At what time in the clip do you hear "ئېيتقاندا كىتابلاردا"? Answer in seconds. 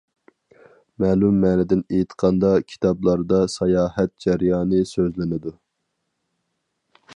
1.97-3.43